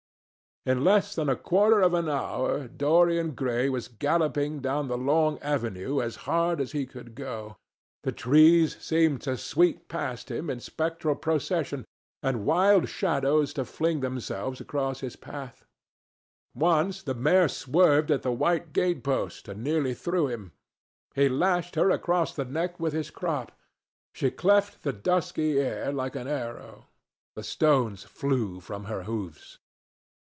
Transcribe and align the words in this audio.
In 0.63 0.83
less 0.83 1.15
than 1.15 1.27
a 1.27 1.35
quarter 1.35 1.81
of 1.81 1.95
an 1.95 2.07
hour, 2.07 2.67
Dorian 2.67 3.31
Gray 3.33 3.67
was 3.67 3.87
galloping 3.87 4.59
down 4.59 4.89
the 4.89 4.97
long 4.97 5.39
avenue 5.39 6.03
as 6.03 6.17
hard 6.29 6.61
as 6.61 6.71
he 6.71 6.85
could 6.85 7.15
go. 7.15 7.57
The 8.03 8.11
trees 8.11 8.77
seemed 8.79 9.23
to 9.23 9.37
sweep 9.39 9.87
past 9.87 10.29
him 10.29 10.51
in 10.51 10.59
spectral 10.59 11.15
procession, 11.15 11.83
and 12.21 12.45
wild 12.45 12.89
shadows 12.89 13.53
to 13.55 13.65
fling 13.65 14.01
themselves 14.01 14.61
across 14.61 14.99
his 14.99 15.15
path. 15.15 15.65
Once 16.53 17.01
the 17.01 17.15
mare 17.15 17.47
swerved 17.47 18.11
at 18.11 18.23
a 18.23 18.31
white 18.31 18.71
gate 18.71 19.03
post 19.03 19.47
and 19.47 19.63
nearly 19.63 19.95
threw 19.95 20.27
him. 20.27 20.51
He 21.15 21.27
lashed 21.27 21.73
her 21.73 21.89
across 21.89 22.35
the 22.35 22.45
neck 22.45 22.79
with 22.79 22.93
his 22.93 23.09
crop. 23.09 23.51
She 24.13 24.29
cleft 24.29 24.83
the 24.83 24.93
dusky 24.93 25.59
air 25.59 25.91
like 25.91 26.15
an 26.15 26.27
arrow. 26.27 26.85
The 27.35 27.41
stones 27.41 28.03
flew 28.03 28.59
from 28.59 28.83
her 28.83 29.05
hoofs. 29.05 29.57